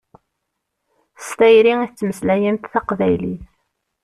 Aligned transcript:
S 1.27 1.29
tayri 1.37 1.73
i 1.83 1.87
tettmeslayemt 1.89 2.69
taqbaylit. 2.73 3.43